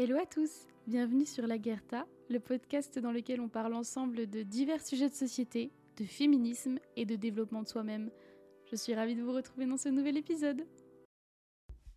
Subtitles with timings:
[0.00, 4.44] Hello à tous, bienvenue sur La Guerta, le podcast dans lequel on parle ensemble de
[4.44, 8.08] divers sujets de société, de féminisme et de développement de soi-même.
[8.70, 10.64] Je suis ravie de vous retrouver dans ce nouvel épisode.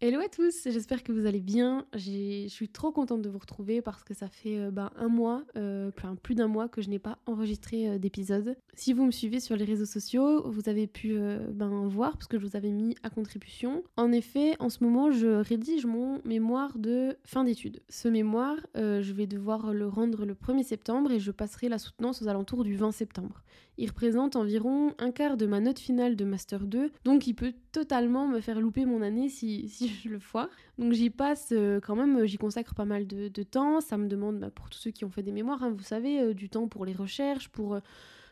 [0.03, 1.85] Hello à tous, j'espère que vous allez bien.
[1.93, 5.43] Je suis trop contente de vous retrouver parce que ça fait euh, ben, un mois,
[5.57, 5.91] euh,
[6.23, 8.57] plus d'un mois que je n'ai pas enregistré euh, d'épisode.
[8.73, 11.19] Si vous me suivez sur les réseaux sociaux, vous avez pu
[11.53, 13.83] ben, voir parce que je vous avais mis à contribution.
[13.95, 17.79] En effet, en ce moment, je rédige mon mémoire de fin d'études.
[17.89, 22.23] Ce mémoire, je vais devoir le rendre le 1er septembre et je passerai la soutenance
[22.23, 23.43] aux alentours du 20 septembre.
[23.77, 27.53] Il représente environ un quart de ma note finale de Master 2, donc il peut
[27.71, 30.49] totalement me faire louper mon année si, si le foire.
[30.77, 33.81] Donc j'y passe euh, quand même, j'y consacre pas mal de, temps.
[33.81, 36.19] Ça me demande, bah, pour tous ceux qui ont fait des mémoires, hein, vous savez,
[36.19, 37.79] euh, du temps pour les recherches, pour euh,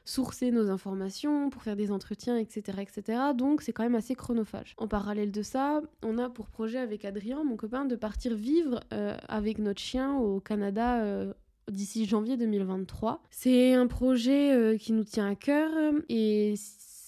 [0.06, 2.80] sourcer nos informations, pour faire des entretiens, etc.
[2.82, 3.20] etc.
[3.36, 4.76] Donc c'est quand même assez chronophage.
[4.78, 8.80] En parallèle de ça, on a pour projet avec Adrien, mon copain, de partir vivre
[9.28, 11.34] avec notre chien au Canada
[11.72, 13.22] d'ici janvier 2023.
[13.30, 15.70] C'est un projet euh, qui nous tient à cœur
[16.10, 16.56] et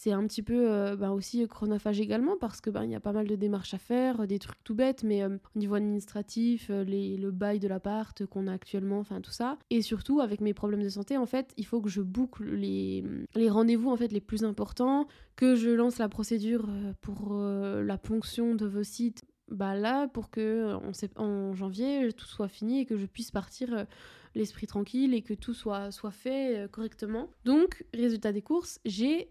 [0.03, 2.99] c'est un petit peu euh, bah, aussi chronophage également parce que bah, il y a
[2.99, 6.69] pas mal de démarches à faire, des trucs tout bêtes, mais euh, au niveau administratif,
[6.69, 9.59] les, le bail de l'appart qu'on a actuellement, enfin tout ça.
[9.69, 13.03] Et surtout avec mes problèmes de santé, en fait, il faut que je boucle les,
[13.35, 16.67] les rendez-vous en fait les plus importants, que je lance la procédure
[17.01, 19.23] pour la ponction de vos sites.
[19.49, 23.85] Bah là, pour que en, en janvier tout soit fini et que je puisse partir
[24.35, 27.29] l'esprit tranquille et que tout soit, soit fait euh, correctement.
[27.45, 29.29] Donc, résultat des courses, j'ai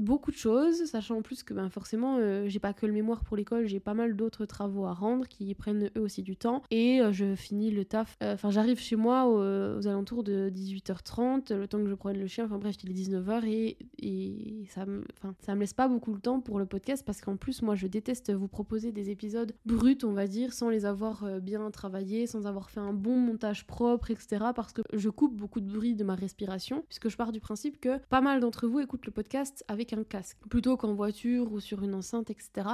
[0.00, 3.24] beaucoup de choses, sachant en plus que ben, forcément, euh, j'ai pas que le mémoire
[3.24, 6.62] pour l'école, j'ai pas mal d'autres travaux à rendre qui prennent eux aussi du temps.
[6.70, 8.16] Et euh, je finis le taf.
[8.22, 12.26] Euh, enfin, j'arrive chez moi aux, alentours de 18h30, le temps que je prenne le
[12.26, 12.44] chien.
[12.44, 15.04] Enfin bref, il est 19h et, et ça, me,
[15.40, 17.86] ça me laisse pas beaucoup le temps pour le podcast parce qu'en plus, moi, je
[17.86, 22.46] déteste vous proposer des épisodes bruts, on va dire, sans les avoir bien travaillés, sans
[22.46, 24.46] avoir fait un bon montage propre, etc.
[24.54, 27.80] Parce que je coupe beaucoup de bruit de ma respiration, puisque je pars du principe
[27.80, 31.82] que pas mal d'entre vous écoutent le podcast avec casque, plutôt qu'en voiture ou sur
[31.82, 32.68] une enceinte, etc.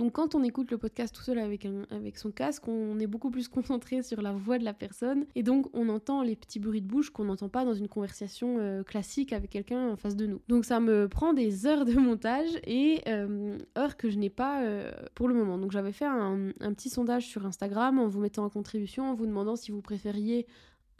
[0.00, 3.30] Donc quand on écoute le podcast tout seul avec, avec son casque, on est beaucoup
[3.30, 6.80] plus concentré sur la voix de la personne et donc on entend les petits bruits
[6.80, 10.24] de bouche qu'on n'entend pas dans une conversation euh, classique avec quelqu'un en face de
[10.24, 10.40] nous.
[10.48, 14.62] Donc ça me prend des heures de montage et euh, heures que je n'ai pas
[14.62, 15.58] euh, pour le moment.
[15.58, 19.26] Donc j'avais fait un petit sondage sur Instagram en vous mettant en contribution, en vous
[19.26, 20.46] demandant si vous préfériez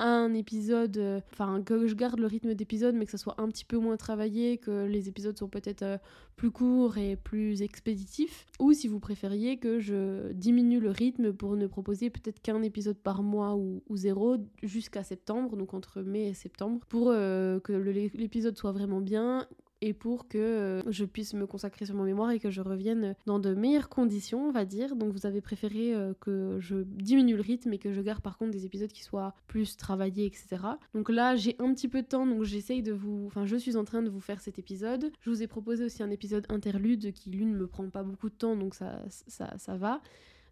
[0.01, 3.49] un épisode, euh, enfin que je garde le rythme d'épisode mais que ça soit un
[3.49, 5.99] petit peu moins travaillé, que les épisodes sont peut-être euh,
[6.37, 11.57] plus courts et plus expéditifs, ou si vous préfériez que je diminue le rythme pour
[11.57, 16.35] ne proposer peut-être qu'un épisode par mois ou, zéro jusqu'à septembre, donc entre mai et
[16.35, 19.47] septembre, pour euh, que l'épisode soit vraiment bien,
[19.83, 23.15] et pour que euh, je puisse me consacrer sur mon mémoire et que je revienne
[23.27, 24.95] dans de meilleures conditions, on va dire.
[24.97, 28.37] Donc vous avez préféré euh, que je diminue le rythme et que je garde par
[28.37, 30.59] contre des épisodes qui soient plus travaillés, etc.
[30.95, 33.25] Donc là, j'ai un petit peu de temps, donc j'essaye de vous...
[33.27, 35.11] Enfin, je suis en train de vous faire cet épisode.
[35.21, 38.29] Je vous ai proposé aussi un épisode interlude qui, lui, ne me prend pas beaucoup
[38.29, 40.01] de temps, donc ça, ça, ça va.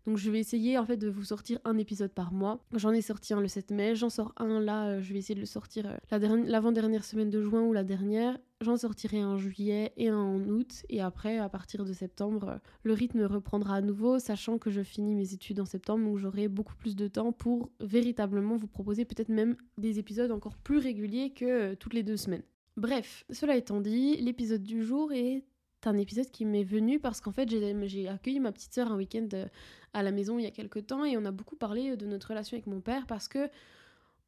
[0.08, 2.64] Donc je vais essayer en fait de vous sortir un épisode par mois.
[2.74, 5.34] J'en ai sorti un le 7 mai, j'en sors un là, euh, je vais essayer
[5.34, 8.38] de le sortir l'avant-dernière semaine de juin ou la dernière.
[8.62, 10.86] J'en sortirai un en juillet et un en août.
[10.88, 15.14] Et après, à partir de septembre, le rythme reprendra à nouveau, sachant que je finis
[15.14, 19.28] mes études en septembre, donc j'aurai beaucoup plus de temps pour véritablement vous proposer peut-être
[19.28, 22.44] même des épisodes encore plus réguliers que euh, toutes les deux semaines.
[22.78, 25.44] Bref, cela étant dit, l'épisode du jour est
[25.86, 29.28] un épisode qui m'est venu parce qu'en fait j'ai accueilli ma petite sœur un week-end
[29.32, 29.46] euh,
[29.92, 32.28] à la maison il y a quelques temps et on a beaucoup parlé de notre
[32.28, 33.48] relation avec mon père parce que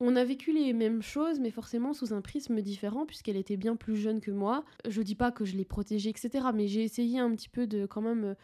[0.03, 3.77] on a vécu les mêmes choses, mais forcément sous un prisme différent, puisqu'elle était bien
[3.77, 4.65] plus jeune que moi.
[4.89, 7.85] Je dis pas que je l'ai protégée, etc., mais j'ai essayé un petit peu de
[7.85, 8.35] quand même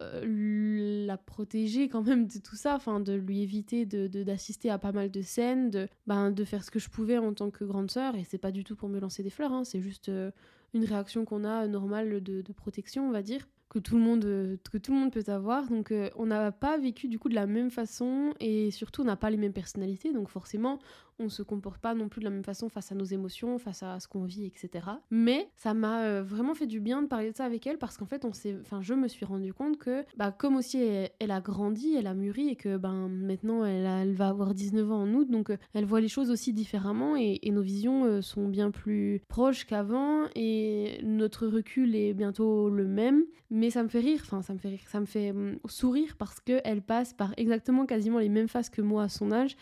[0.00, 4.78] euh, la protéger quand même de tout ça, enfin de lui éviter d'assister de, à
[4.78, 7.64] pas mal de scènes, de, ben, de faire ce que je pouvais en tant que
[7.64, 10.08] grande sœur, et c'est pas du tout pour me lancer des fleurs, hein, c'est juste
[10.08, 10.30] euh,
[10.74, 14.24] une réaction qu'on a normale de, de, protection, on va dire que tout le monde,
[14.24, 15.68] euh, que tout le monde peut avoir.
[15.68, 19.04] Donc euh, on n'a pas vécu du coup de la même façon et surtout on
[19.04, 20.12] n'a pas les mêmes personnalités.
[20.12, 20.80] Donc forcément
[21.20, 23.82] on se comporte pas non plus de la même façon face à nos émotions, face
[23.82, 24.86] à ce qu'on vit, etc.
[25.10, 27.96] Mais ça m'a euh, vraiment fait du bien de parler de ça avec elle parce
[27.96, 28.30] qu'en fait on
[28.60, 32.14] enfin je me suis rendu compte que bah comme aussi elle, a grandi, elle a
[32.14, 35.84] mûri et que ben maintenant elle, elle va avoir 19 ans en août donc elle
[35.84, 41.48] voit les choses aussi différemment et, nos visions sont bien plus proches qu'avant et notre
[41.48, 44.80] recul est bientôt le même mais ça me fait rire, enfin ça me fait rire,
[44.86, 48.80] ça me fait hum, sourire parce qu'elle passe par exactement quasiment les mêmes phases que
[48.80, 49.56] moi à son âge.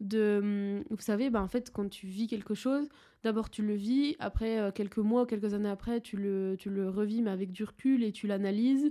[0.00, 2.88] De, hum, vous savez, bah, en fait, quand tu vis quelque chose,
[3.22, 6.88] d'abord tu le vis, après euh, quelques mois, quelques années après, tu le, tu le
[6.88, 8.90] revis, mais avec du recul et tu l'analyses.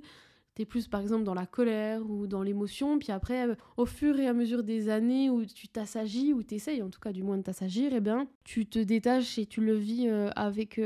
[0.56, 3.48] t'es plus par exemple dans la colère ou dans l'émotion, puis après,
[3.78, 7.12] au fur et à mesure des années où tu t'assagis, ou t'essayes en tout cas
[7.12, 10.80] du moins de t'assagir, eh bien, tu te détaches et tu le vis avec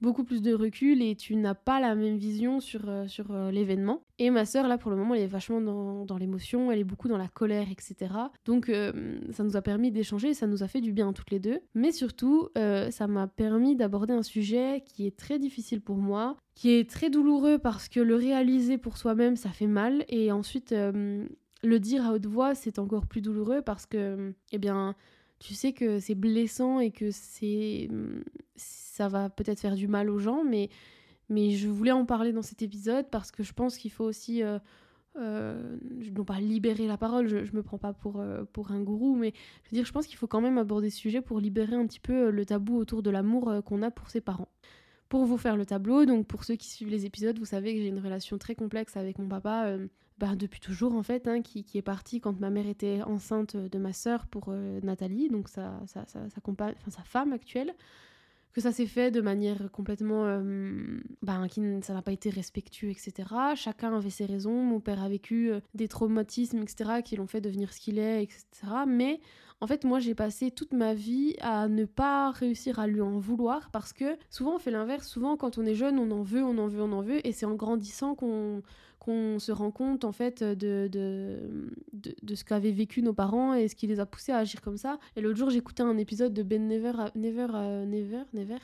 [0.00, 3.50] beaucoup plus de recul et tu n'as pas la même vision sur, euh, sur euh,
[3.50, 4.02] l'événement.
[4.18, 6.84] Et ma sœur, là, pour le moment, elle est vachement dans, dans l'émotion, elle est
[6.84, 8.14] beaucoup dans la colère, etc.
[8.44, 11.40] Donc, euh, ça nous a permis d'échanger, ça nous a fait du bien toutes les
[11.40, 11.60] deux.
[11.74, 12.48] Mais surtout,
[12.90, 17.10] ça m'a permis d'aborder un sujet qui est très difficile pour moi, qui est très
[17.10, 20.04] douloureux parce que le réaliser pour soi-même, ça fait mal.
[20.08, 24.94] Et ensuite, le dire à haute voix, c'est encore plus douloureux parce que, eh bien,
[25.38, 27.88] tu sais que c'est blessant et que c'est
[28.56, 30.70] ça va peut-être faire du mal aux gens, mais,
[31.28, 34.42] mais je voulais en parler dans cet épisode parce que je pense qu'il faut aussi,
[34.42, 34.58] euh,
[35.16, 35.76] euh,
[36.14, 39.14] non pas libérer la parole, je, je me prends pas pour, euh, pour un gourou,
[39.14, 39.34] mais
[39.64, 41.86] je veux dire, je pense qu'il faut quand même aborder ce sujet pour libérer un
[41.86, 44.48] petit peu le tabou autour de l'amour qu'on a pour ses parents.
[45.10, 47.80] Pour vous faire le tableau, donc pour ceux qui suivent les épisodes, vous savez que
[47.80, 49.76] j'ai une relation très complexe avec mon papa.
[50.18, 53.54] Bah, depuis toujours en fait, hein, qui, qui, est parti quand ma mère était enceinte
[53.54, 54.50] de ma sœur pour
[54.82, 57.74] Nathalie, donc sa, sa, sa, sa, femme actuelle
[58.56, 60.24] que ça s'est fait de manière complètement.
[60.24, 60.40] Euh,
[61.20, 63.12] ben, qui, ça n'a pas été respectueux, etc.
[63.54, 64.64] Chacun avait ses raisons.
[64.64, 68.22] Mon père a vécu euh, des traumatismes, etc., qui l'ont fait devenir ce qu'il est,
[68.22, 68.46] etc.
[68.88, 69.20] Mais
[69.60, 73.18] en fait, moi, j'ai passé toute ma vie à ne pas réussir à lui en
[73.18, 75.08] vouloir parce que souvent on fait l'inverse.
[75.08, 77.26] Souvent, quand on est jeune, on en veut, on en veut, on en veut.
[77.26, 78.62] Et c'est en grandissant qu'on
[79.38, 83.74] se rend compte en fait de, de, de, ce qu'avaient vécu nos parents et ce
[83.74, 84.98] qui les a poussés à agir comme ça.
[85.16, 88.58] Et l'autre jour, j'écoutais un épisode de Ben Never, Never, euh, Never, Never,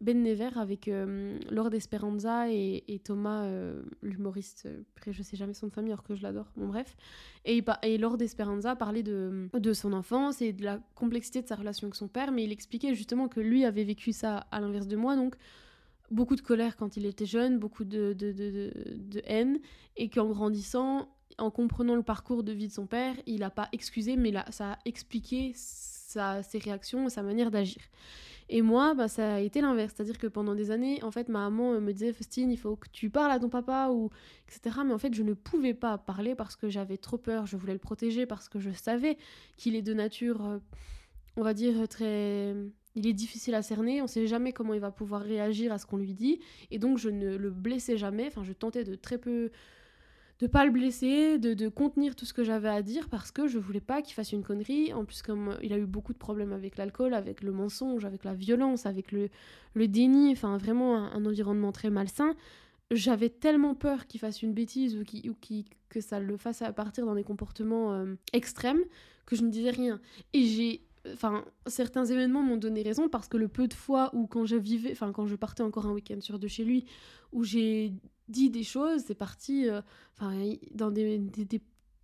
[0.00, 4.68] Ben Never avec euh, Lord Esperanza et, et Thomas, euh, l'humoriste,
[5.06, 6.96] je sais jamais son famille alors que je l'adore, bon bref.
[7.44, 11.56] Et, et Lord Esperanza parlait de, de son enfance et de la complexité de sa
[11.56, 14.86] relation avec son père, mais il expliquait justement que lui avait vécu ça à l'inverse
[14.86, 15.34] de moi, donc
[16.10, 19.58] beaucoup de colère quand il était jeune, beaucoup de, de, de, haine,
[19.96, 21.08] et qu'en grandissant,
[21.38, 24.44] en comprenant le parcours de vie de son père, il n'a pas excusé, mais là,
[24.50, 25.52] ça a expliqué
[26.42, 27.82] ses réactions, sa manière d'agir.
[28.48, 31.48] Et moi, bah, ça a été l'inverse, c'est-à-dire que pendant des années, en fait, ma
[31.48, 34.10] maman me disait, Faustine, il faut que tu parles à ton papa, ou
[34.46, 34.80] etc.
[34.84, 37.72] Mais en fait, je ne pouvais pas parler parce que j'avais trop peur, je voulais
[37.72, 39.16] le protéger parce que je savais
[39.56, 40.58] qu'il est de nature, euh,
[41.36, 42.54] on va dire, très
[42.94, 45.78] il est difficile à cerner, on ne sait jamais comment il va pouvoir réagir à
[45.78, 48.94] ce qu'on lui dit, et donc je ne le blessais jamais, enfin je tentais de
[48.94, 49.50] très peu
[50.42, 53.58] de pas le blesser, de, contenir tout ce que j'avais à dire parce que je
[53.60, 54.92] voulais pas qu'il fasse une connerie.
[54.92, 58.24] En plus, comme il a eu beaucoup de problèmes avec l'alcool, avec le mensonge, avec
[58.24, 59.28] la violence, avec le,
[59.74, 62.34] le déni, enfin vraiment un, environnement très malsain,
[62.90, 65.36] j'avais tellement peur qu'il fasse une bêtise ou, ou
[65.88, 68.82] que ça le fasse à partir dans des comportements euh, extrêmes
[69.26, 70.00] que je ne disais rien.
[70.32, 70.82] Et j'ai
[71.14, 74.56] enfin certains événements m'ont donné raison parce que le peu de fois où quand je
[74.56, 76.84] vivais enfin quand je partais encore un week-end sur de chez lui
[77.32, 77.92] où j'ai
[78.28, 79.80] dit des choses c'est parti euh,
[80.74, 81.20] dans des,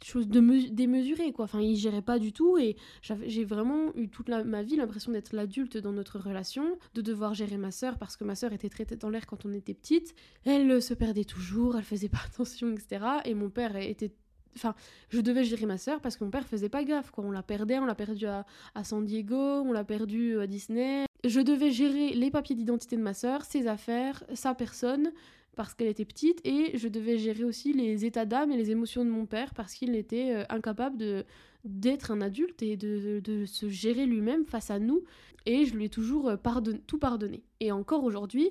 [0.05, 4.63] choses démesurées quoi enfin il gérait pas du tout et j'ai vraiment eu toute ma
[4.63, 8.37] vie l'impression d'être l'adulte dans notre relation de devoir gérer ma sœur parce que ma
[8.37, 11.85] sœur était très tête dans l'air quand on était petite elle se perdait toujours elle
[11.85, 14.13] faisait pas attention etc et mon père était
[14.59, 14.75] Enfin,
[15.11, 17.25] je devais gérer ma sœur parce que mon père faisait pas gaffe, quoi.
[17.25, 18.45] On l'a perdu, on l'a perdu à,
[18.83, 21.05] San Diego, on l'a perdu euh, à Disney.
[21.25, 25.13] Je devais gérer les papiers d'identité de ma sœur, ses affaires, sa personne,
[25.59, 29.05] parce qu'elle était petite, et je devais gérer aussi les états d'âme et les émotions
[29.05, 31.25] de mon père parce qu'il était euh, incapable de
[31.65, 35.03] d'être un adulte et de, de se gérer lui-même face à nous.
[35.47, 36.37] Et je lui ai toujours euh,
[36.87, 37.43] tout pardonné.
[37.59, 38.51] Et encore aujourd'hui,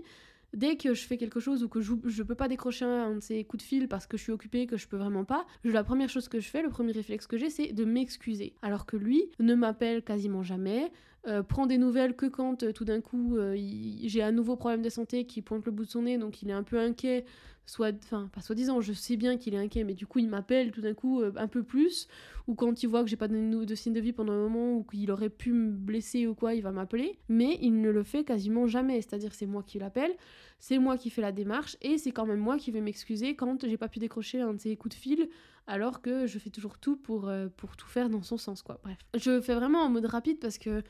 [0.53, 3.19] Dès que je fais quelque chose ou que je, je peux pas décrocher un de
[3.19, 5.83] ces coups de fil parce que je suis occupée, que je peux vraiment pas, la
[5.83, 8.53] première chose que je fais, le premier réflexe que j'ai, c'est de m'excuser.
[8.61, 10.89] Alors que lui ne m'appelle quasiment jamais,
[11.27, 14.81] euh, prend des nouvelles que quand euh, tout d'un coup euh, j'ai un nouveau problème
[14.81, 17.25] de santé qui pointe le bout de son nez, donc il est un peu inquiet,
[17.65, 20.71] soit, enfin pas soi-disant, je sais bien qu'il est inquiet, mais du coup il m'appelle
[20.71, 22.07] tout d'un coup un peu plus,
[22.47, 24.77] ou quand il voit que j'ai pas donné de signe de vie pendant un moment
[24.77, 28.03] ou qu'il aurait pu me blesser ou quoi, il va m'appeler, mais il ne le
[28.03, 30.15] fait quasiment jamais, c'est-à-dire c'est moi qui l'appelle,
[30.59, 33.67] c'est moi qui fais la démarche et c'est quand même moi qui vais m'excuser quand
[33.67, 35.29] j'ai pas pu décrocher un de ces coups de fil
[35.69, 38.79] alors que je fais toujours tout pour, pour tout faire dans son sens quoi.
[38.81, 40.81] Bref, je fais vraiment en mode rapide parce que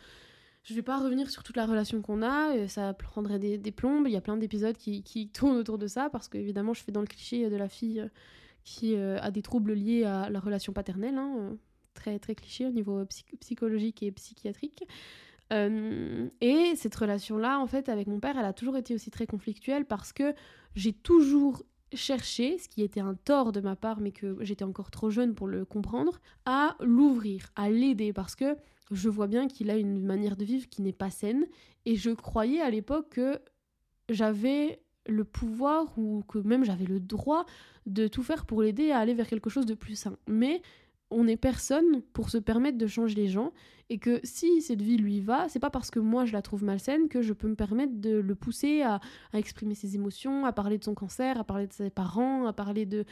[0.67, 4.11] je vais pas revenir sur toute la relation qu'on a, ça prendrait des, plombes, il
[4.11, 7.07] y a plein d'épisodes qui, tournent autour de ça, parce qu'évidemment je fais dans le
[7.07, 8.09] cliché de la fille euh,
[8.65, 11.55] qui euh, a des troubles liés à la relation paternelle, hein, euh,
[11.93, 13.05] très, très cliché au niveau
[13.39, 14.83] psychologique et psychiatrique.
[15.51, 19.85] et cette relation-là, en fait, avec mon père, elle a toujours été aussi très conflictuelle
[19.85, 20.33] parce que
[20.75, 24.91] j'ai toujours cherché, ce qui était un tort de ma part, mais que j'étais encore
[24.91, 28.57] trop jeune pour le comprendre, à l'ouvrir, à l'aider, parce que
[28.91, 31.45] je vois bien qu'il a une manière de vivre qui n'est pas saine.
[31.85, 33.39] Et je croyais à l'époque que
[34.09, 37.45] j'avais le pouvoir ou que même j'avais le droit
[37.85, 40.17] de tout faire pour l'aider à aller vers quelque chose de plus sain.
[40.27, 40.61] Mais
[41.09, 43.53] on n'est personne pour se permettre de changer les gens
[43.89, 46.63] et que si cette vie lui va, c'est pas parce que moi je la trouve
[46.63, 48.99] malsaine que je peux me permettre de le pousser à,
[49.33, 52.85] exprimer ses émotions, à parler de son cancer, à parler de ses parents, à parler
[52.85, 53.05] de,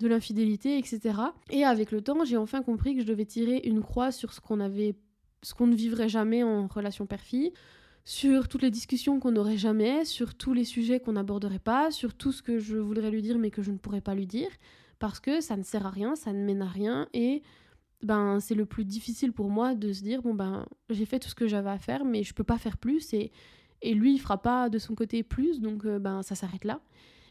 [0.00, 1.18] de l'infidélité, etc.
[1.50, 4.40] Et avec le temps, j'ai enfin compris que je devais tirer une croix sur ce
[4.40, 4.94] qu'on avait,
[5.44, 7.52] ce qu'on ne vivrait jamais en relation père-fille,
[8.04, 12.14] sur toutes les discussions qu'on n'aurait jamais, sur tous les sujets qu'on n'aborderait pas, sur
[12.14, 14.50] tout ce que je voudrais lui dire mais que je ne pourrais pas lui dire
[14.98, 17.42] parce que ça ne sert à rien, ça ne mène à rien et
[18.02, 21.28] ben c'est le plus difficile pour moi de se dire bon ben j'ai fait tout
[21.28, 23.32] ce que j'avais à faire mais je peux pas faire plus et
[23.82, 26.80] et lui il fera pas de son côté plus donc euh, ben ça s'arrête là.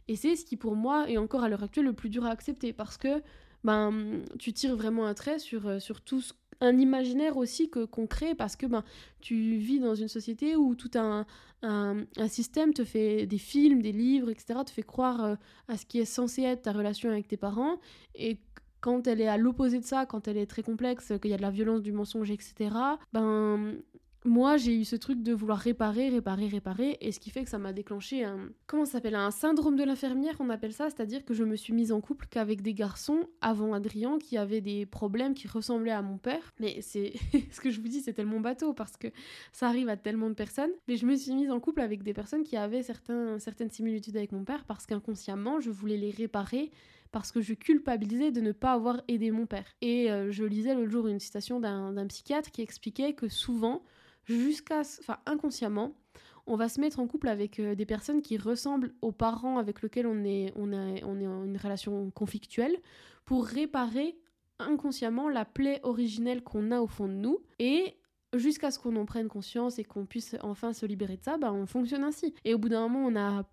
[0.07, 2.29] Et c'est ce qui pour moi est encore à l'heure actuelle le plus dur à
[2.29, 3.21] accepter parce que
[3.63, 7.85] ben tu tires vraiment un trait sur euh, sur tout ce un imaginaire aussi que
[7.85, 8.83] qu'on crée parce que ben
[9.21, 11.25] tu vis dans une société où tout un,
[11.61, 14.59] un, système te fait des films, des livres, etc.
[14.65, 15.35] te fait croire euh,
[15.67, 17.79] à ce qui est censé être ta relation avec tes parents
[18.15, 18.37] et
[18.81, 21.37] quand elle est à l'opposé de ça, quand elle est très complexe, qu'il y a
[21.37, 22.75] de la violence, du mensonge, etc.
[23.13, 23.77] Ben
[24.25, 27.49] moi, j'ai eu ce truc de vouloir réparer, réparer, réparer, et ce qui fait que
[27.49, 28.49] ça m'a déclenché un.
[28.67, 31.73] Comment ça s'appelle Un syndrome de l'infirmière, on appelle ça, c'est-à-dire que je me suis
[31.73, 36.01] mise en couple qu'avec des garçons avant Adrien qui avaient des problèmes qui ressemblaient à
[36.01, 36.53] mon père.
[36.59, 37.13] Mais c'est.
[37.51, 39.07] ce que je vous dis, c'est tellement bateau parce que
[39.51, 40.71] ça arrive à tellement de personnes.
[40.87, 44.31] Mais je me suis mise en couple avec des personnes qui avaient certaines similitudes avec
[44.31, 46.71] mon père parce qu'inconsciemment, je voulais les réparer
[47.13, 49.65] parce que je culpabilisais de ne pas avoir aidé mon père.
[49.81, 53.83] Et euh, je lisais l'autre jour une citation d'un psychiatre qui expliquait que souvent,
[54.25, 55.95] jusqu'à, enfin inconsciemment,
[56.45, 59.81] on va se mettre en couple avec euh, des personnes qui ressemblent aux parents avec
[59.81, 62.75] lesquels on est, on, on est en une relation conflictuelle
[63.25, 64.17] pour réparer
[64.59, 67.95] inconsciemment la plaie originelle qu'on a au fond de nous et
[68.33, 71.53] jusqu'à ce qu'on en prenne conscience et qu'on puisse enfin se libérer de ça, bah,
[71.53, 72.33] on fonctionne ainsi.
[72.45, 73.45] Et au bout d'un moment, on a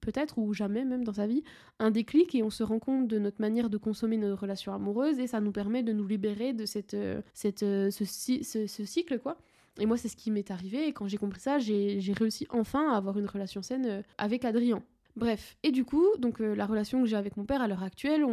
[0.00, 1.42] peut-être ou jamais même dans sa vie
[1.78, 5.18] un déclic et on se rend compte de notre manière de consommer nos relations amoureuses
[5.18, 9.18] et ça nous permet de nous libérer de cette, euh, cette, euh, ce, ce cycle
[9.18, 9.38] quoi
[9.78, 10.88] et moi, c'est ce qui m'est arrivé.
[10.88, 14.44] Et quand j'ai compris ça, j'ai réussi enfin à avoir une relation saine euh, avec
[14.44, 14.82] Adrien.
[15.16, 15.56] Bref.
[15.62, 18.24] Et du coup, donc euh, la relation que j'ai avec mon père à l'heure actuelle,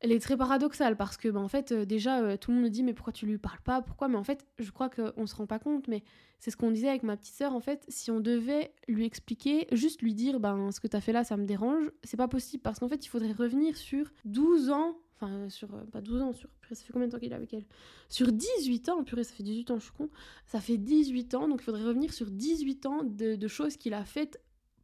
[0.00, 2.70] elle est très paradoxale parce que, ben, en fait, euh, déjà, tout le monde me
[2.70, 3.82] dit mais pourquoi tu lui parles pas?
[3.82, 4.08] Pourquoi?
[4.08, 5.88] Mais en fait, je crois qu'on se rend pas compte.
[5.88, 6.02] Mais
[6.38, 7.54] c'est ce qu'on disait avec ma petite sœur.
[7.54, 11.00] En fait, si on devait lui expliquer, juste lui dire ben ce que tu as
[11.00, 14.10] fait là, ça me dérange, c'est pas possible parce qu'en fait, il faudrait revenir sur
[14.24, 15.74] 12 ans Enfin, sur.
[15.74, 16.48] Euh, pas 12 ans, sur.
[16.68, 17.64] ça fait combien de temps qu'il est avec elle?
[18.08, 20.10] Sur 18 ans, purée, ça fait 18 ans, je suis con.
[20.46, 24.04] Ça fait 18 ans, donc il faudrait revenir sur 18 ans de, choses qu'il a
[24.04, 24.40] faites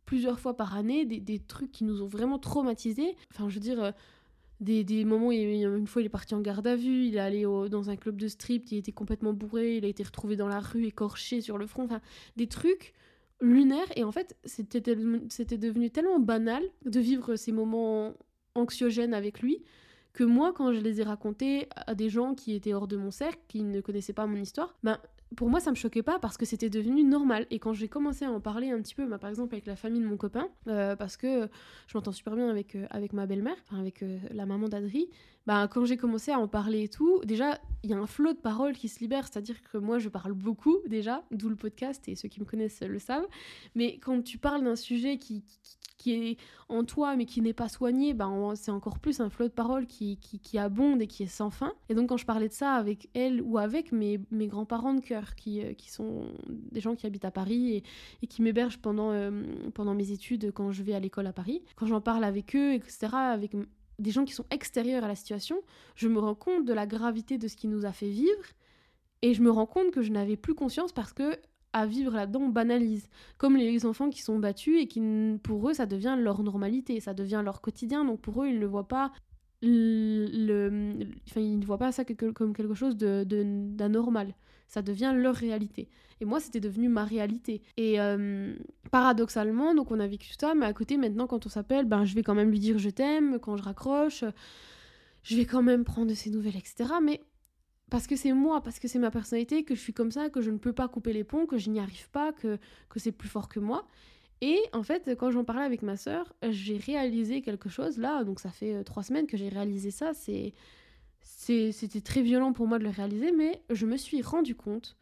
[0.07, 3.17] plusieurs fois par année, des, trucs qui nous ont vraiment traumatisés.
[3.33, 3.83] Enfin, je veux dire.
[3.83, 3.93] Euh,
[4.61, 7.19] des, des, moments où une fois il est parti en garde à vue, il est
[7.19, 10.47] allé dans un club de strip, il était complètement bourré, il a été retrouvé dans
[10.47, 12.01] la rue écorché sur le front, enfin
[12.37, 12.95] des trucs
[13.41, 18.15] lunaires et en fait c'était devenu tellement banal de vivre ces moments
[18.55, 19.65] anxiogènes avec lui
[20.13, 23.11] que moi, quand je les ai racontés à des gens qui étaient hors de mon
[23.11, 24.99] cercle, qui ne connaissaient pas mon histoire, ben,
[25.37, 27.47] pour moi, ça me choquait pas parce que c'était devenu normal.
[27.51, 29.77] Et quand j'ai commencé à en parler un petit peu, bah, par exemple avec la
[29.77, 31.49] famille de mon copain, euh, parce que
[31.87, 35.09] je m'entends super bien avec, euh, avec ma belle-mère, avec euh, la maman d'Adri,
[35.47, 38.33] bah, quand j'ai commencé à en parler et tout, déjà, il y a un flot
[38.33, 42.09] de paroles qui se libère, c'est-à-dire que moi, je parle beaucoup déjà, d'où le podcast,
[42.09, 43.27] et ceux qui me connaissent le savent.
[43.75, 45.45] Mais quand tu parles d'un sujet qui,
[46.11, 46.37] est
[46.69, 49.87] en toi, mais qui n'est pas soigné, bah, c'est encore plus un flot de paroles
[49.87, 51.73] qui, qui, abonde et qui est sans fin.
[51.89, 55.01] Et donc, quand je parlais de ça avec elle ou avec mes, mes grands-parents de
[55.01, 57.83] cœur, qui, euh, qui sont des gens qui habitent à Paris et,
[58.23, 59.31] et qui m'hébergent pendant, euh,
[59.75, 62.73] pendant mes études quand je vais à l'école à Paris, quand j'en parle avec eux,
[62.73, 63.55] etc., avec
[63.99, 65.61] des gens qui sont extérieurs à la situation,
[65.95, 68.43] je me rends compte de la gravité de ce qui nous a fait vivre
[69.23, 71.37] et je me rends compte que je n'avais plus conscience parce que
[71.73, 73.09] à vivre là-dedans banalise.
[73.39, 75.01] Comme les enfants qui sont battus et qui,
[75.43, 78.05] pour eux, ça devient leur normalité, ça devient leur quotidien.
[78.05, 79.13] Donc pour eux, ils ne voient pas
[79.63, 80.93] le,
[81.29, 84.29] enfin, ils ne voient pas ça comme quelque chose d'anormal.
[84.29, 84.33] De,
[84.69, 85.89] ça devient leur réalité.
[86.21, 87.63] Et moi, c'était devenu ma réalité.
[87.77, 88.55] Et euh,
[88.91, 92.15] paradoxalement, donc on a vécu ça, mais à côté, maintenant, quand on s'appelle, ben, je
[92.15, 94.25] vais quand même lui dire je t'aime quand je raccroche,
[95.23, 96.87] je vais quand même prendre de ses nouvelles, etc.
[97.03, 97.21] Mais
[97.93, 100.41] parce que c'est moi, parce que c'est ma personnalité, que je suis comme ça, que
[100.41, 102.59] je ne peux pas couper les ponts, que je n'y arrive pas, que,
[102.89, 103.87] que c'est plus fort que moi.
[104.41, 108.41] Et en fait, quand j'en parlais avec ma sœur, j'ai réalisé quelque chose là, donc
[108.41, 110.55] ça fait euh, trois semaines que j'ai réalisé ça, c'est
[111.21, 114.97] c'était très violent pour moi de le réaliser, mais je me suis rendu compte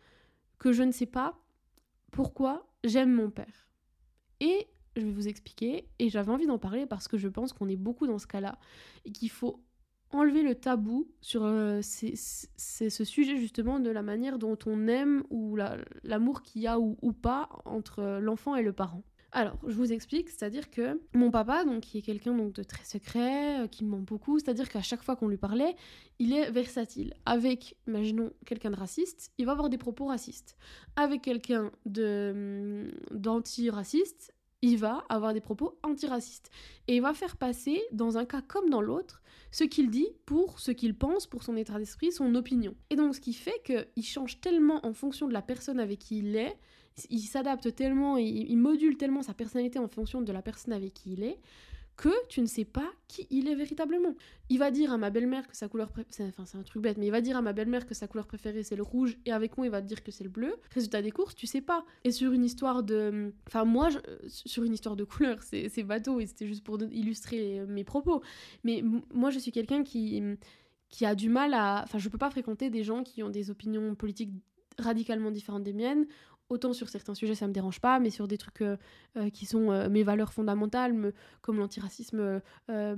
[0.59, 1.38] que je ne sais pas
[2.11, 3.68] pourquoi j'aime mon père.
[4.40, 4.66] Et
[4.97, 7.76] je vais vous expliquer, et j'avais envie d'en parler parce que je pense qu'on est
[7.76, 8.59] beaucoup dans ce cas-là,
[9.04, 9.61] et qu'il faut
[10.12, 15.57] enlever le tabou sur euh, ce sujet justement de la manière dont on aime ou
[16.05, 19.02] l'amour qu'il y a ou, pas entre l'enfant et le parent.
[19.33, 23.61] Alors, je vous explique, c'est-à-dire que mon papa, donc, qui est quelqu'un de très secret,
[23.61, 25.76] euh, qui ment beaucoup, c'est-à-dire qu'à chaque fois qu'on lui parlait,
[26.19, 27.14] il est versatile.
[27.26, 30.57] Avec, imaginons, quelqu'un de raciste, il va avoir des propos racistes.
[30.97, 36.50] Avec quelqu'un de, hum, d'anti-raciste, il va avoir des propos antiracistes.
[36.88, 40.61] Et il va faire passer, dans un cas comme dans l'autre, ce qu'il dit pour
[40.61, 42.75] ce qu'il pense, pour son état d'esprit, son opinion.
[42.90, 46.19] Et donc ce qui fait qu'il change tellement en fonction de la personne avec qui
[46.19, 46.57] il est,
[47.09, 51.12] il s'adapte tellement, il, module tellement sa personnalité en fonction de la personne avec qui
[51.12, 51.38] il est,
[52.00, 54.14] que tu ne sais pas qui il est véritablement.
[54.49, 57.04] Il va dire à ma belle-mère que sa couleur préférée, c'est un truc bête, mais
[57.04, 59.59] il va dire à ma belle-mère que sa couleur préférée c'est le rouge et avec
[59.59, 60.57] moi il va te dire que c'est le bleu.
[60.73, 61.85] Résultat des courses, tu sais pas.
[62.04, 63.90] Et sur une histoire de, enfin moi
[64.28, 68.23] sur une histoire de couleur, c'est bateau et c'était juste pour illustrer mes propos.
[68.64, 70.23] Mais moi je suis quelqu'un qui
[70.88, 73.50] qui a du mal à, enfin je peux pas fréquenter des gens qui ont des
[73.50, 74.33] opinions politiques
[74.78, 76.07] radicalement différentes des miennes
[76.50, 78.76] autant sur certains sujets ça me dérange pas, mais sur des trucs euh,
[79.16, 82.95] euh, qui sont euh, mes valeurs fondamentales, comme l'antiracisme, la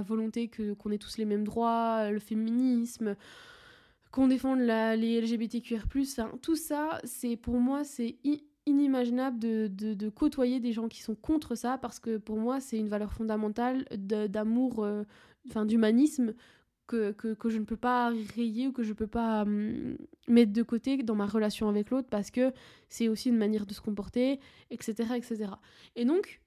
[0.00, 3.16] volonté que qu'on ait tous les mêmes droits, le féminisme,
[4.10, 5.86] qu'on défende la, les LGBTQR+,
[6.40, 8.16] tout ça, c'est pour moi c'est
[8.64, 12.88] inimaginable de, côtoyer des gens qui sont contre ça parce que pour moi c'est une
[12.88, 14.86] valeur fondamentale d'amour,
[15.48, 16.34] enfin d'humanisme
[16.86, 19.96] que, que, je ne peux pas rayer ou que je ne peux pas hum,
[20.28, 22.52] mettre de côté dans ma relation avec l'autre parce que
[22.88, 25.52] c'est aussi une manière de se comporter, etc., etc.
[25.96, 26.42] Et donc,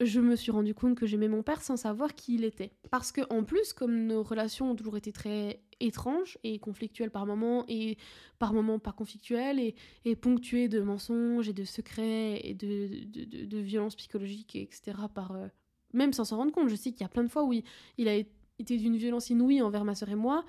[0.00, 2.72] je me suis rendu compte que j'aimais mon père sans savoir qui il était.
[2.90, 7.26] Parce que en plus, comme nos relations ont toujours été très étranges et conflictuelles par
[7.26, 7.96] moments, et
[8.38, 13.44] par moments pas conflictuelles, et, et ponctuées de mensonges et de secrets et de, de,
[13.44, 15.46] de, violences psychologiques, etc., par, euh,
[15.92, 16.68] même sans s'en rendre compte.
[16.68, 17.62] Je sais qu'il y a plein de fois où il,
[17.96, 20.44] il a été était d'une violence inouïe envers ma sœur et moi,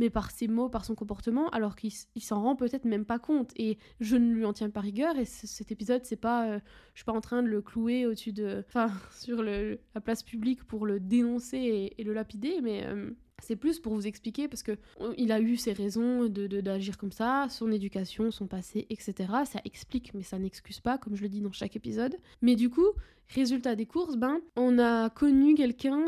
[0.00, 3.52] mais par ses mots, par son comportement, alors qu'il s'en rend peut-être même pas compte.
[3.56, 5.16] Et je ne lui en tiens pas rigueur.
[5.18, 6.60] Et cet épisode, c'est pas, euh,
[6.94, 10.64] je suis pas en train de le clouer au-dessus de, enfin, sur la place publique
[10.64, 13.10] pour le dénoncer et, le lapider, mais euh,
[13.42, 14.72] c'est plus pour vous expliquer parce que
[15.18, 19.14] il a eu ses raisons de d'agir comme ça, son éducation, son passé, etc.
[19.44, 22.16] Ça explique, mais ça n'excuse pas, comme je le dis dans chaque épisode.
[22.40, 22.88] Mais du coup,
[23.28, 26.04] résultat des courses, ben, on a connu quelqu'un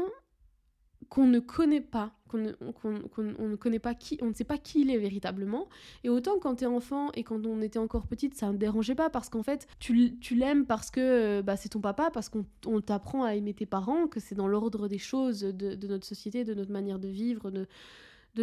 [1.12, 4.90] qu'on ne connaît pas, qu'on ne, connaît pas qui, on ne sait pas qui il
[4.90, 5.68] est véritablement.
[6.05, 9.11] Et autant quand t'es enfant et quand on était encore petite, ça ne dérangeait pas
[9.11, 13.25] parce qu'en fait, tu, l'aimes parce que euh, bah, c'est ton papa, parce qu'on t'apprend
[13.25, 16.72] à aimer tes parents, que c'est dans l'ordre des choses de, notre société, de notre
[16.72, 17.66] manière de vivre, de,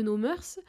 [0.04, 0.60] nos mœurs.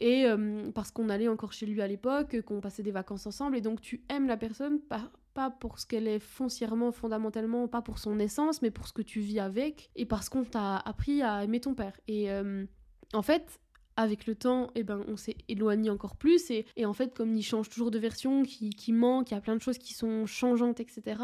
[0.00, 3.56] Et euh, parce qu'on allait encore chez lui à l'époque, qu'on passait des vacances ensemble,
[3.56, 7.82] et donc tu aimes la personne par, pas pour ce qu'elle est foncièrement, fondamentalement, pas
[7.82, 11.22] pour son essence, mais pour ce que tu vis avec, et parce qu'on t'a appris
[11.22, 11.98] à aimer ton père.
[12.08, 12.64] Et euh,
[13.12, 13.60] en fait,
[13.96, 17.42] avec le temps, eh ben, on s'est éloigné encore plus, et, en fait, comme il
[17.42, 20.24] change toujours de version, qui, qui manque, il y a plein de choses qui sont
[20.26, 21.16] changeantes, etc.,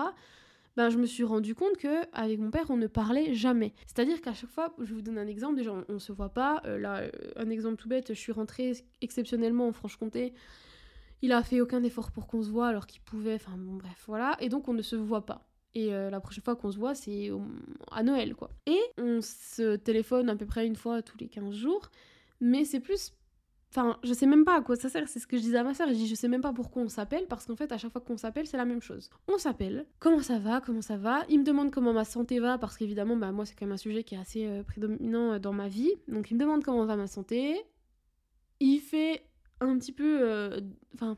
[0.77, 3.75] ben, je me suis rendu compte que avec mon père, on ne parlait jamais.
[3.87, 6.63] C'est-à-dire qu'à chaque fois, je vous donne un exemple, déjà, on, ne se voit pas.
[6.65, 10.33] Euh, là, euh, un exemple tout bête, je suis rentrée exceptionnellement en Franche-Comté
[11.23, 14.05] il a fait aucun effort pour qu'on se voit alors qu'il pouvait, enfin bon bref,
[14.07, 14.37] voilà.
[14.41, 15.47] Et donc on ne se voit pas.
[15.75, 17.31] Et euh, la prochaine fois qu'on se voit, c'est
[17.93, 18.51] à Noël, quoi.
[18.67, 21.91] Et on se téléphone à peu près une fois tous les 15 jours,
[22.41, 23.13] mais c'est plus...
[23.73, 25.63] Enfin, je sais même pas à quoi ça sert, c'est ce que je disais à
[25.63, 27.79] ma soeur, je dis je sais même pas pourquoi on s'appelle, parce qu'en fait à
[27.79, 29.11] chaque fois qu'on s'appelle c'est la même chose.
[29.29, 32.59] On s'appelle, comment ça va, comment ça va, il me demande comment ma santé va,
[32.59, 35.39] parce qu'évidemment bah, moi c'est quand même un sujet qui est assez euh, prédominant euh,
[35.39, 37.65] dans ma vie, donc il me demande comment va ma santé,
[38.59, 39.23] il fait
[39.61, 40.21] un petit peu.
[40.23, 40.61] Euh,
[40.95, 41.17] enfin.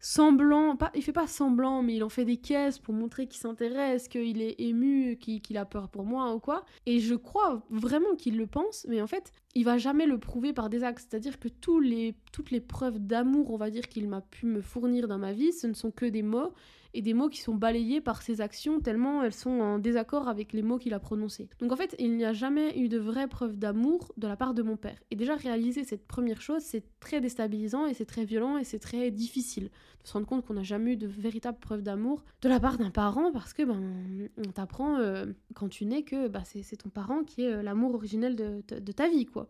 [0.00, 3.40] semblant, pas, il fait pas semblant, mais il en fait des caisses pour montrer qu'il
[3.40, 6.64] s'intéresse, qu'il est ému, qu'il a peur pour moi ou quoi.
[6.86, 10.52] Et je crois vraiment qu'il le pense, mais en fait, il va jamais le prouver
[10.52, 11.06] par des actes.
[11.08, 14.60] C'est-à-dire que tous les, toutes les preuves d'amour, on va dire, qu'il m'a pu me
[14.60, 16.52] fournir dans ma vie, ce ne sont que des mots
[16.94, 20.52] et des mots qui sont balayés par ses actions tellement elles sont en désaccord avec
[20.52, 21.48] les mots qu'il a prononcés.
[21.60, 24.54] Donc en fait, il n'y a jamais eu de vraie preuve d'amour de la part
[24.54, 24.98] de mon père.
[25.10, 28.78] Et déjà réaliser cette première chose, c'est très déstabilisant et c'est très violent et c'est
[28.78, 29.70] très difficile
[30.02, 32.78] de se rendre compte qu'on n'a jamais eu de véritable preuve d'amour de la part
[32.78, 36.88] d'un parent parce que ben on t'apprend euh, quand tu nais que bah, c'est ton
[36.88, 39.48] parent qui est euh, l'amour originel de, de ta vie quoi